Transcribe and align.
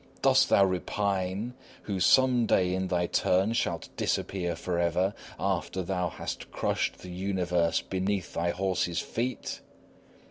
Dost 0.23 0.49
thou 0.49 0.65
repine, 0.65 1.53
who 1.83 1.99
some 1.99 2.47
day 2.47 2.73
in 2.73 2.87
thy 2.87 3.05
turn 3.05 3.53
shalt 3.53 3.89
disappear 3.97 4.55
forever, 4.55 5.13
after 5.39 5.83
thou 5.83 6.09
hast 6.09 6.49
crushed 6.51 7.03
the 7.03 7.11
universe 7.11 7.81
beneath 7.81 8.33
thy 8.33 8.49
horse's 8.49 8.99
feet? 8.99 9.61